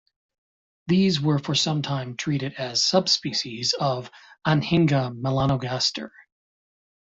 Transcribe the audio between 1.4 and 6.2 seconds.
sometime treated as subspecies of "Anhinga melanogaster".